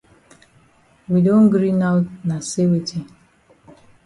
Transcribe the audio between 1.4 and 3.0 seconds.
gree now na say weti?